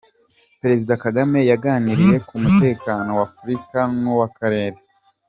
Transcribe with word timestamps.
Perezida 0.61 0.93
Kagame 1.03 1.39
yaganiriye 1.51 2.17
ku 2.27 2.33
mutekano 2.43 3.09
wa 3.19 3.23
Afurika 3.29 3.79
n’uw’Akarere 3.99 4.77